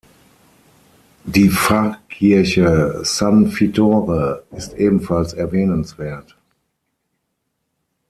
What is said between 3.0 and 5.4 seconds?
San Vittore ist ebenfalls